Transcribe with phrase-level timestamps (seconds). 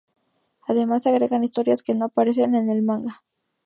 [0.67, 3.21] Además se agregan historias que no aparecen en el manga.